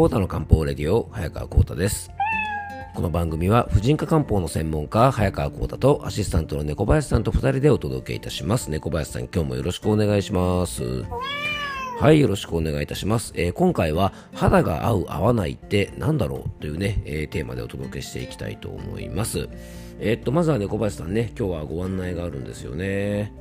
[0.00, 2.10] コータの漢方レディオ早川コータです
[2.94, 11.04] この番組は婦人科漢方の専門家早川コータとアシスタントの猫林さんと2人でお届けいたします猫林さん今日もよろしくお願いします
[11.98, 13.34] はい、よろしくお願いいたします。
[13.36, 19.50] えー、今回は肌が合う合わないって何だろうというね、えー、テーマでお届けしていきたいと思います。
[19.98, 23.34] えー、っと、まずは猫林さんね、今日はご案内があるんですよね。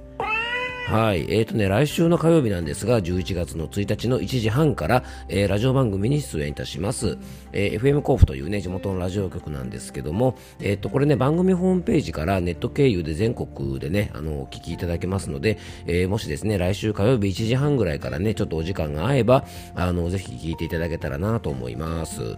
[0.89, 1.27] はい。
[1.29, 7.19] えっ、ー、とね、来週の火曜日なんですが、11月の1日の1時半から、えー、ラジオ番組に出演いたします。
[7.51, 22.35] えー、FM 甲府というね、地元のラジオ局なんですけども、えっ、と、これね、番組ホームページからネット経由で全国でね、あの、お聞きいただけますので、えもしですね、来週火曜日1時半ぐらいからね、ちょっとお時間が合えば、あの、ぜひ聞いていただけたらなと思います。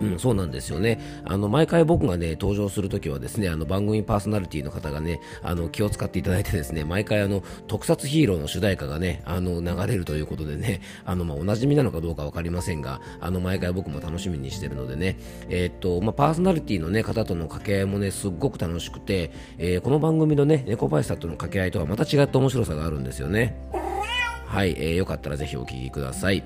[0.00, 1.00] うん、そうなんですよね。
[1.24, 23.56] あの、毎回僕がね、登場するときはですね、あの、番組パーソナリティの方がね、あの、気を使っていただいてですね、毎回あの、特撮ヒーローの主題歌がね、あの、流れるということでね、あの、まあ、お馴染みなのかどうかわかりませんが、あの、毎回僕も楽しみにしてるのでね、えー、っと、まあ、パーソナリティのね、方との掛け合いもね、すっごく楽しくて、えー、この番組のね、猫林さんとの掛け合いとはまた違った面白さがあるんですよね。
[24.46, 26.44] はい、えー、よかったらぜひお聴きください。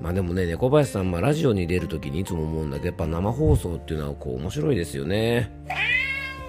[0.00, 5.50] まあでもね、猫林さん、まあ、ラジオに出るときにいつも思うんだけど、やっぱ生放送っていうのはこう面白いですよね。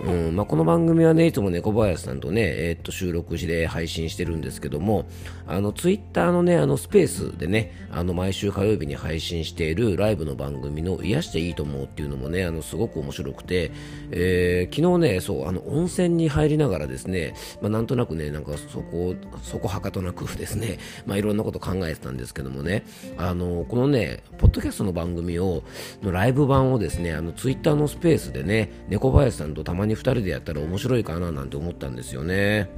[0.03, 5.08] うんまあ、この番組はね、いつも猫林さんとね、えー、っと収録して配信してるんですけども、
[5.48, 13.72] あの、ツイッターのね、あの、スペースでね、あの、毎週火曜日に配信しているライブの番組の癒していいと思うっていうのもね、あの、すごく面白くて、
[14.12, 22.86] えー、昨日ね、そう、あの、温泉に入りながらですね、まあ、なんとなくね、なんかそこ、そこはかとなくですね、まあ、いろんなこと考えてたんですけどもね、
[23.17, 25.64] あの、このね、ポッドキャストの番組を、
[26.04, 32.70] のライブ版をですね、あの、ツイッターのスペースでね、猫林さんとたまにに2人でやったら面白いかななんて思ったんですよね。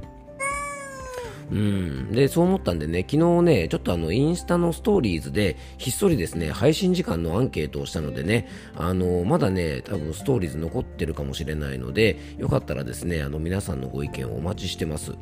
[1.50, 2.12] うん。
[2.12, 15.14] で、そう思ったんでね、昨日ね、ちょっとあの、インスタのストーリーズで、ひっそりですね、配信時間のアンケートをしたのでね、あの、まだね、多分ストーリーズ残ってるかもしれないので、よかったらですね、あの、皆さんのご意見をお待ちしてます。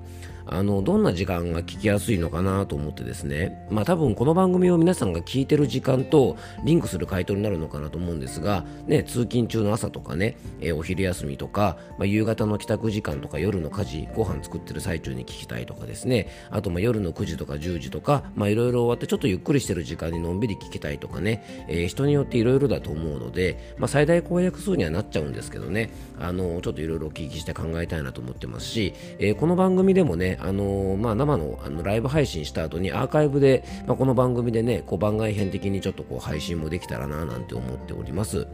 [0.50, 38.46] あの、どんな時間が聞きやすいのかなと思ってですね、まあ多分この番組を皆さんが聞いてる時間とリンクする回答になるのかなと思うんですが、ね、通勤中の朝とかね、えー、お昼休みとか、まあ、夕方の帰宅時間とか夜の家事、ご飯作ってる最中に聞きたいとかですね、あとまあ夜の9時とか10時とか、いろいろ終わってちょっとゆっくりしてる時間にのんびり聞きたいとかね、えー、人によっていろいろだと思うので、まあ最大公約数にはなっちゃうんですけどね、あの、ちょっといろいろお聞きして考えたいなと思ってますし、えー、この番組でもね、あのまあ生のあのライブ配信した後にアーカイブで、まあ、この番組でね、こう番外編的にちょっとこう配信もできたらななんて思っております。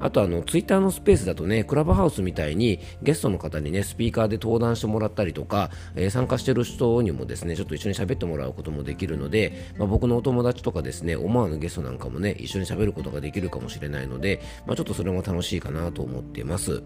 [0.00, 16.82] あとあの、ツイッターのスペースだとね、クラブハウスみたいにゲストの方にね、スピーカーで登壇してもらったりとか、えー、参加してる人にもですね、ちょっと一緒に喋ってもらうこともできるので、まあ、僕のお友達とかですね、思わぬゲストなんかもね、一緒に喋ることができるかもしれないので、まあ、ちょっとそれも楽しいかなと思っています。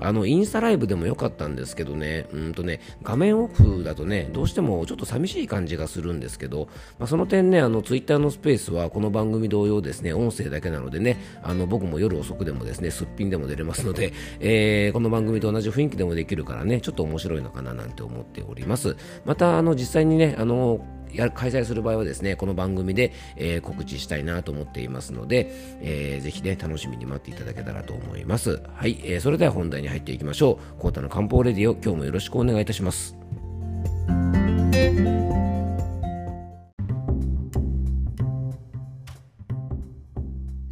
[0.00, 6.68] あの、インスタライブでも良かったんですけどね、うんとね、画面オフだとね、どうしてもちょっと寂しい感じがするんですけど、
[6.98, 18.96] まあ、その点ね、あの、ツイッターのスペースはこの番組同様ですね、音声だけなのでね、あの、僕も夜遅くでもですね、すっぴんでも出れますので、えー、この番組と同じ雰囲気でもできるからね、ちょっと面白いのかななんて思っております。
[19.24, 20.84] また、あの、実際にね、あの、
[21.16, 28.62] や開催する場合はですね、この番組で、えー、告知したいなと思っていますので、えー、ぜひね、楽しみに待っていただけたらと思います。
[28.74, 30.80] はい、えー、それでは本題に入っていきましょう。
[30.80, 33.16] コータの漢方レディオ、今日もよろしくお願いいたします。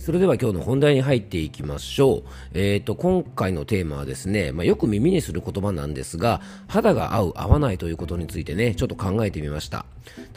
[0.03, 2.23] それでは今日の本題に入っていきましょう。
[2.55, 9.87] えっ、ー、と、今回のテーマはですね、まあ、よく耳にする言葉なんですが、肌が合う、合わないということについてね、ちょっと考えてみました。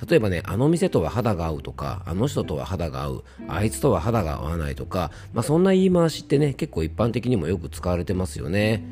[0.08, 8.84] 例えばね、あの店とは肌が合うとか、あの人とは肌が合う、あいつとは肌が合わないとか、まあ、そんな言い回しってね、結構一般的にもよく使われてますよね。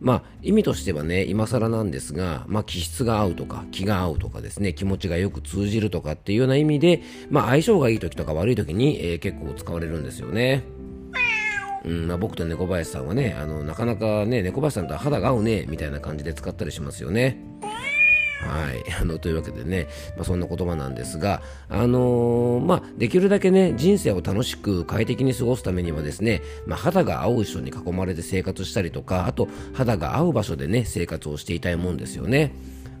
[0.00, 10.64] まあ、意味としてはね、今更なんですが、まあ、気質が合うとか、気が合うとかですね、気持ちがよく通じるとかっていうような意味で、まあ、相性がいい時とか悪い時に、えー、結構使われるんですよね。
[11.84, 17.38] うんまあ、僕と猫林さんはね、あの、なかなかね、猫林さんとは肌が合うね、みたいな感じで使ったりしますよね。
[18.40, 18.84] はい。
[19.00, 32.52] あの、というわけでね、まあ、そんな言葉なんですが、あのー、まあ、できるだけね、人生を楽しく快適に過ごすためにはですね、まあ、肌が合う人に囲まれて生活したりとか、あと、肌が合う場所でね、生活をしていたいもんですよね。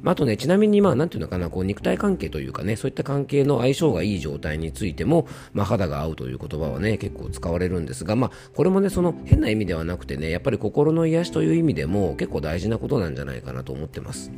[0.02, 14.30] まあ、あとね、ちなみに、まあ、なんていうのかな、こう、肉体関係というかね、そういった関係の相性がいい状態についても、まあ、肌が合うという言葉はね、結構使われるんですが、まあ、これもね、その変な意味ではなくてね、やっぱり心の癒しという意味でも結構大事なことなんじゃないかなと思ってます。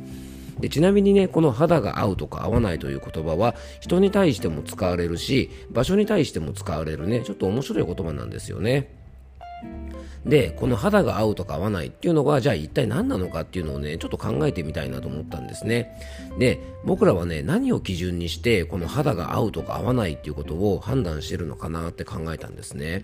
[0.63, 8.87] でちなみにねこの肌が合うとか合わないという言葉は人に対しても使われるし場所に対しても使われるねちょっと面白い言葉なんですよね。
[10.25, 15.99] でこの肌が合うとか合わないっていうのがじゃあ一体何なのかっていうのをねちょっと考えてみたいなと思ったんですね。
[16.39, 23.03] で僕らはね何を基準にしてこの肌が合うとか合わないっていうことを判断してるのかなって考えたんですね。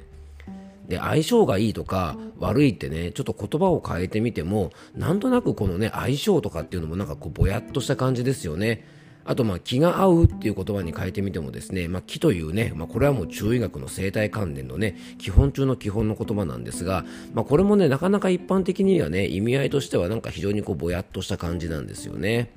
[0.89, 8.86] で相性がいいとか悪いってねちょっと言葉を変えてみてもなんとなくこのね相性とかっていうのもなんかこうぼやっとした感じですよね
[9.25, 22.51] あとまあ気が合うっていう言葉に変えてみてもですね、まあ、気というね、まあ、これはもう中医学の生態関連のね基本中の基本の言葉なんですが、まあ、これもねなかなか一般的にはね意味合いとしてはなんか非常にこうぼやっとした感じなんですよね。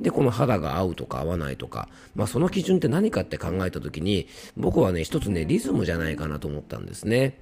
[0.00, 7.38] で、この肌が合うとか合わないとか、まあ、その基準って何かって考えた時に、僕はね、一つね、リズムじゃないかなと思ったんですね。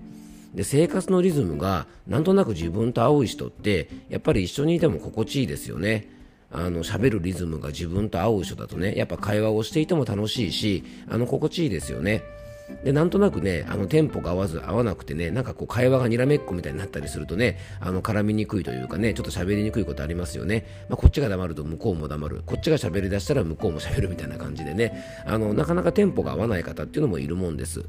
[0.54, 6.08] で生活のリズムがなんとなく自分と合う人ってやっぱり一緒にいても心地いいですよね。
[6.52, 12.22] あの喋るリズムが自分と合う人だとねやっぱ会話をしていても楽しいしあの心地いいですよね。
[12.82, 22.42] でなんとなくねあのテンポが合わず合わなくてねなんかこう会話がにらめっこみたいになったりするとねあの絡みにくいというかねちょっと喋りにくいことありますよね、まあ、こっちが黙ると向こうも黙る。
[22.46, 25.04] こっちが喋りだしたら向こうも喋るみたいな感じでね。
[25.26, 27.84] あのなかなかテンポが合わない方っていうのもいるもんです。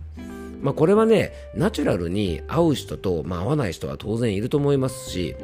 [0.62, 5.36] まあ、これはねナチュラルに合う人と、まあ、合わない人は当然いると思いますし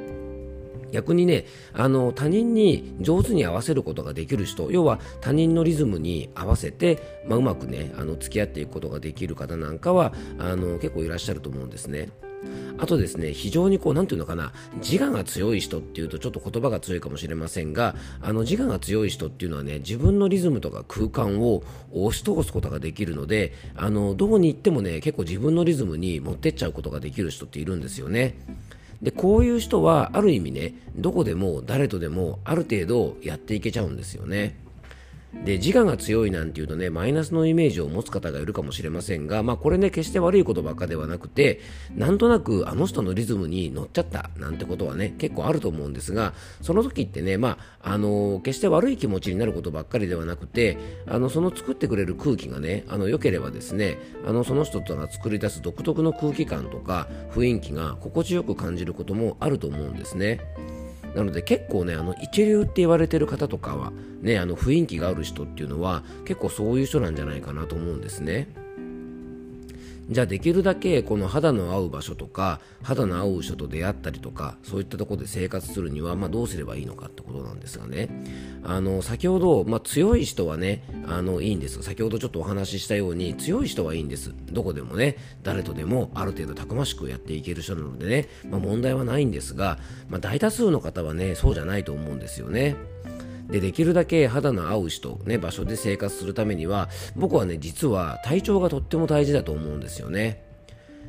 [0.91, 12.09] 逆にねあの他人に上手に合わせることができる人要は他人のリズムに合わせて、まあ、うまくねあの付き合っていくことができる方なんかはあの結構いらっしゃると思うんですね。
[12.77, 14.51] あとですね、非常にこう、なんていうのかな、
[14.81, 28.35] 自我が強い人っていうとちょっと言葉が強いかもしれませんが、あの自我が強い人っていうのはね、自分のリズムとか空間を押し通すことができるので、あの、どこに行ってもね、結構自分のリズムに持ってっちゃうことができる人っているんですよね。
[29.01, 34.57] で、こういう人は、ある意味ね、どこでも誰とでもある程度やっていけちゃうんですよね。
[35.45, 41.61] で自我が強いなんていうとねマイナスのイメージを持つ方がいるかもしれませんが、まあ、これね決して悪いことばっかではなくて
[41.95, 53.97] なんとなくあの人のリズムに乗っちゃったなんてことはね結構あると思うんですがその時ってね、まあ、あの決して悪い気持ちになることばっかりではなくてあのその作ってくれる空気がねあの良ければですね
[54.27, 60.39] あのその人とが作り出す独特の空気感とか雰囲気が心地よく感じることもあると思うんですね。
[61.15, 63.91] なので結構ねあの一流って言われてる方とかは
[64.21, 68.47] ねあの雰囲気がある人っていうのは結構そういう人なんじゃないかなと思うんですね。
[70.09, 78.09] じゃあできるだけこの肌の合う場所とか肌の合う人と出会ったりとかそういったところで生活するには、まあ、どうすればいいのかってことなんですがね。
[78.63, 84.33] あの先ほど、まあ、強い人はねあのいいんです先ほどちょっとお話ししたように強い人はいいんです。
[84.51, 92.75] どこでもね誰とでもある程度たくましくやっていける人なのでね、まあ、問題はないんですが、まあ、大多数の方はねそうじゃないと思うんですよね。
[93.51, 100.50] でできるだけ肌の合う人、ね、場所で生活するためには僕はね実は体調がとっても大事だと思うんですよね。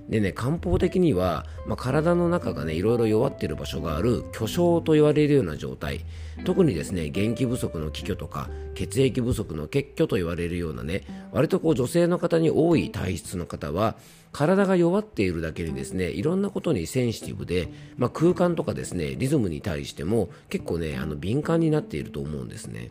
[0.09, 6.05] でね、漢方的には、まあ、体の中がね、いろいろ弱っている場所がある巨匠と言われるような状態、
[6.45, 11.03] 特にですね、元気不足の気虚とか、血液不足の血虚と言われるようなね、
[11.33, 13.97] 割とこう女性の方に多い体質の方は、
[14.33, 22.89] 体が弱っているだけにですね、いろんなことにセンシティブで、まあ、空間とかですね、リズムに対しても結構ね、あの敏感になっていると思うんですね。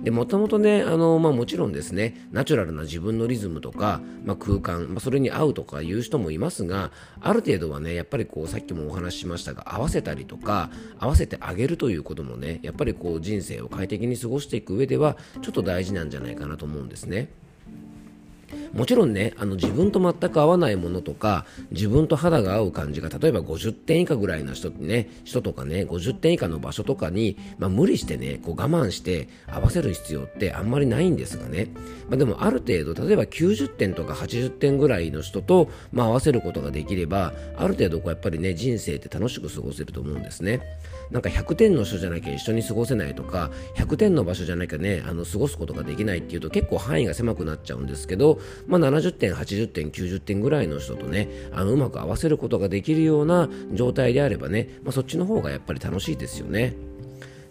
[0.00, 6.90] でもともとねあの、まあ、もちろんですねナチュラルな自分のリズムとか、まあ、空間、まあ、それに合うとかいう人もいますが
[7.20, 17.28] ある程度はねやっぱりこうさっきもお話ししましたが合わせたりとか合わせてあげるということもねやっぱりこう人生を快適に過ごしていく上ではちょっと大事なんじゃないかなと思うんですね。
[18.72, 31.68] もちろんね、あの自分と全く合わないものとか、自分と肌が合う感じが、例えば50点以下ぐらいの人ね、人とかね、50点以下の場所とかに、まあ、無理してね、こう我慢して合わせる必要ってあんまりないんですがね、
[32.08, 40.60] まあ、でもある程度、例えば90点とか80点ぐらいの人と、まあ、合わせることができれば、ある程度こうやっぱりね、人生って楽しく過ごせると思うんですね。
[41.12, 56.74] なんか100点の人じゃなきゃ一緒に過ごせないとか100点の場所じゃなきゃねあの過ごすことができないっていうと結構範囲が狭くなっちゃうんですけど、まあ、70点80点90点ぐらいの人とねあのうまく合わせることができるような状態であればね、まあ、そっちの方がやっぱり楽しいですよね。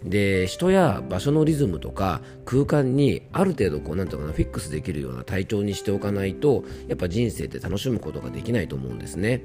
[0.04, 9.44] で人や場所のリズムとか空間にある程度こうなんていうかなフィックスできるような体調にしておかないとやっぱ人生って楽しむことができないと思うんですね。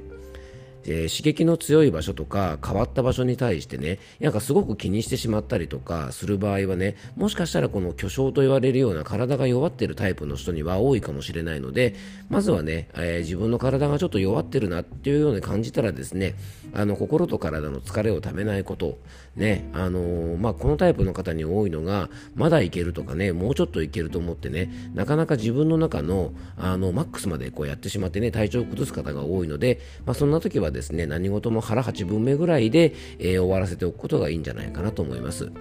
[0.86, 11.96] えー、刺激の強い場所とか変わった場所に対してねなんかすごく気にしてしまったりとかする場合はねもしかしたらこの巨匠と言われるような体が弱ってるタイプの人には多いかもしれないので
[12.30, 16.36] まずはね、えー、自分の体がちょっと弱ってるなっていうように感じたらですね
[16.74, 18.98] あの心と体の疲れをためないこと
[19.36, 35.52] ねあのー、まあ、このタイプの方に多いのがまだいけるとかねもうちょっといけると思ってねなかなか自分の中のあのマックスまでこうやってしまってね体調を崩す方が多いので、まあ、そんな時はですね何事も腹8分目ぐらいで、えー、終わらせておくことがいいんじゃないかなと思います。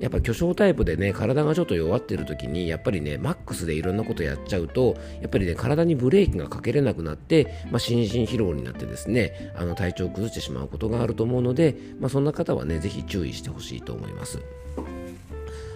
[0.00, 14.40] やっぱ巨匠タイプでね体がちょっと弱ってる時にやっぱりねマックスでいろんなことやっちゃうとやっぱりね体にブレーキがかけれなくなって、まあ、心身疲労になってですねあの体調を崩してしまうことがあると思うので、まあ、そんな方はねぜひ注意してほしいと思います。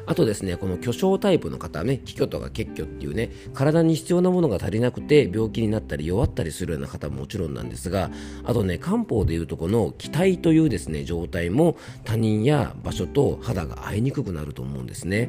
[0.08, 8.10] あとですね、この巨匠タイプの方ね、気虚とか血虚っていうね、体に必要なものが足りなくて病気になったり弱ったりするような方ももちろんなんですが、
[8.44, 15.28] あとね、漢方でいうとこの気体というですね、状態も他人や場所と肌が合いにくくなると思うんですね。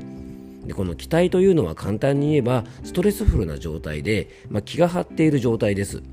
[0.65, 6.03] でこの気体というのは簡単に言えばストレスフルな状態で、まあ、気が張っている状態です。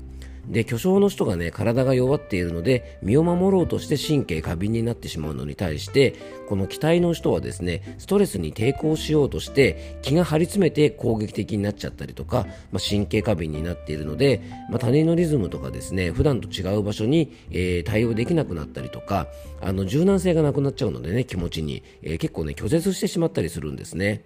[0.47, 6.15] で巨匠の人がね体が弱っているので身を守ろうとして神経過敏になってしまうのに対して
[6.47, 19.27] この気体の人はですねストレスに抵抗しようとして気が張り詰めて攻撃的になっちゃったりとか、まあ、神経過敏になっているので、まあ、他人のリズムとかですね普段と違う場所に、えー、対応できなくなったりとか
[19.61, 24.23] あの柔軟性がなくなっちゃうのでね気持ちに、えー、結構ね拒絶してしまったりするんですね。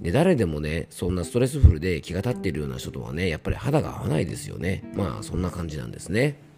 [0.00, 4.90] で誰でもねそんなストレスフルで気が立っているような人とはねやっぱり肌が合わないですよね。
[4.94, 6.48] まあそんな感じなんですね。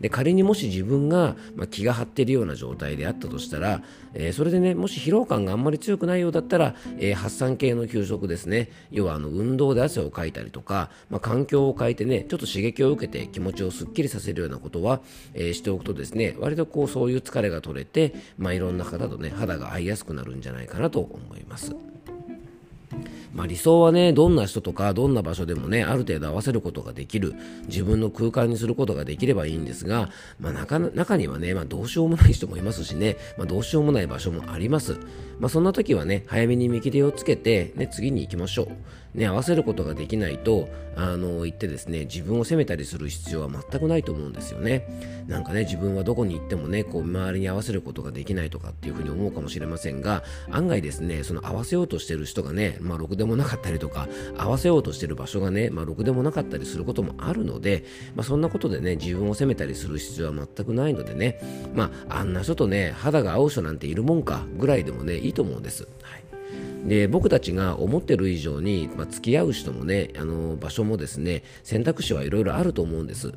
[0.00, 8.70] で仮にもし自分が、まあ、気が張っているような状態であったとしたら、えー、それでねもし疲労感があんまり強くないようだったら、えー、発散系の休息ですね。
[8.90, 15.00] 要はあの運動で汗をかいたりとか、まあ、環境を変えてねちょっと刺激を受けて気持ちをすっきりさせるようなことは、
[15.32, 21.74] えー、しておくとですね割とこうそういう疲れが取れて、まあ、いろんな方とね肌が合いやすくなるんじゃないかなと思います。
[23.34, 27.34] まあ、理想はねどんな人とかどんな場所でもねある程度合わせることができる
[27.66, 34.98] 自分の空間にすることができればいいんですが、まあ、中中にはね、まあ、どうしようもない人もいますしね、まあ、どうしようもない場所もあります、
[35.40, 38.68] まあ、そんな時はね早めに見切りをつけて、ね、次に行きましょう。
[39.14, 45.24] ね、合わせることができないと、あの、言ってですね、自分を責めたりする必要は全くないと思うんですよね。
[45.28, 57.84] なんかね、自分はどこに行ってもね、こう、周りに合わせることができないとかっていうふうに思うかもしれませんが、案外ですね、その合わせようとしてる人がね、まあ、ろくでもなかったりとか、合わせようとしてる場所がね、まあ、ろくでもなかったりすることもあるので、
[58.16, 61.40] まあ、そんなことでね、自分を責めたりする必要は全くないのでね、
[61.74, 65.86] まあ、あんな人とね、肌が合う人なんているもんか、ぐらいでもね、いいと思うんです。
[66.02, 66.33] はい。
[66.84, 73.32] で僕たちが思ってる以上に、まあ、付き合う人もねあの場所もですね選択肢はいろいろあると思うんです。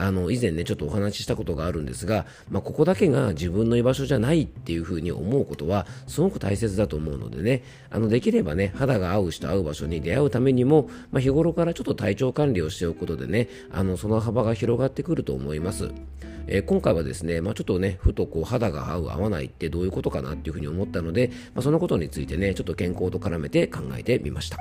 [0.00, 15.90] あの以前ねちょっとお話ししたことがあるんですが、まあ、ここだけが自分の居場所じゃないっていうふうに思うことはすごく大切だと思うのでねあのできればね肌が合う人合う場所に出会うためにも、まあ、日頃からちょっと体調管理をしておくことでねあのその幅が広がってくると思います。
[16.46, 24.58] えー、今回はですね、まあ、ちょっとね、ふとこう肌が合う合わないってどういうことかなっていうふうに思ったので、まあ、そのことについてね、ちょっと健康と絡めて考えてみました。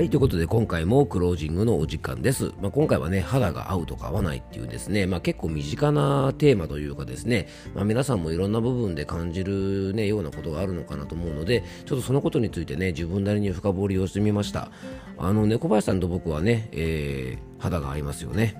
[0.00, 2.52] はい、ということで今回もクロージングのお時間です。
[2.62, 14.70] まあ、今回はね、肌が合うとか合わないっていうですね、まあ、結構身近なテーマというかですね、まあ、皆さんもいろんな部分で感じるね、ようなことがあるのかなと思うので、ちょっとそのことについてね、自分なりに深掘りをしてみました。
[15.18, 18.56] あの、猫林さんと僕はね、えー、肌が合いますよね。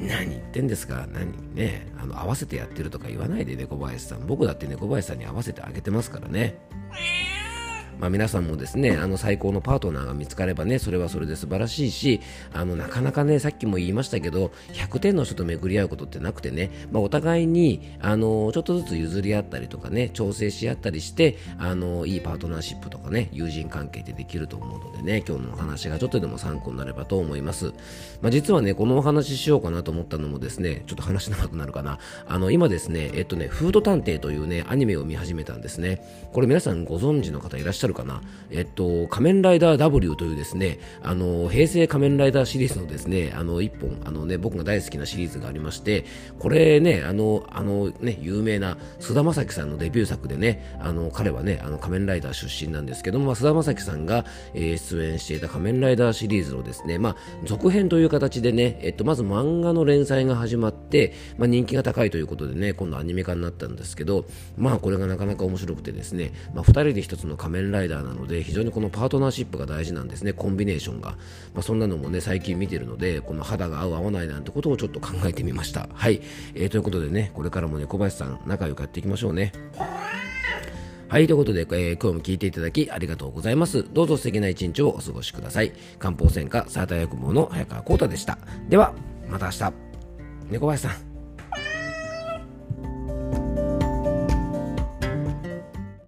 [0.00, 1.06] 何言ってんですか？
[1.12, 1.54] 何？
[1.54, 6.56] ねあの合わせてやってるとか言わないで猫林さん僕だって猫林さんに合わせてあげてますからね
[7.98, 12.20] まあ、皆さんもですねあの最高のパートナーが見つかればねそれはそれで素晴らしいし
[12.52, 27.72] あのなかなかねさっきも言いましたけど100点の人と巡り合うことってなくてね、まあ、お互いにあのちょっとずつ譲り合ったりとかね調整し合ったりしてあのいいパートナーシップとかね友人関係ってできると思うのでね今日のお話がちょっとでも参考になればと思います、
[28.20, 31.98] まあ、実はねこのお話ししようかなと思ったのもですねちょっと話長くなるかな。
[32.26, 36.28] あの今ですねえっとねフード探偵というねアニメを見始めたんですね。
[36.32, 38.22] これ皆さんご存知の方いらっしゃるかな？
[38.50, 46.04] えっと、仮面ライダー W というですね、あの、平成仮面ライダーシリーズのですね、あの、一本、あのね、僕が大好きなシリーズがありまして、
[46.38, 64.24] これね、あの、あのね、有名な菅田将暉さんのデビュー作でね、あの、彼はね、あの、仮面ライダー出身なんですけども、菅田将暉さんが、えー、出演していた仮面ライダーシリーズのですね、まあ、続編という形でね、えっと、まず漫画の連載が始まって、まあ、人気が高いということでね、今度アニメ化になったんですけど、
[64.56, 71.10] まあ、これがなかなか面白くてですね、まあ、二人で一つの仮面ライダーライダーなので非常にこのパートナーシップが大事なんですねコンビネーションが、
[71.54, 76.20] まあ、そんなのもね最近見てるのでこの肌が合う合わないなんてことをちょっと考えてみましたはい、
[76.54, 79.52] えー、ということでねこれからもね小林さん仲良くやっていきましょうね
[81.08, 83.82] はい、ということで、えー、今日も聞いていただきありがとうございます。
[83.94, 85.72] どうぞ素敵な一日をお過ごしください。
[85.98, 88.36] 漢方専科サーター薬房の早川幸太でした。
[88.68, 88.92] では、
[89.26, 89.72] また明日。
[90.50, 91.07] 猫林さん。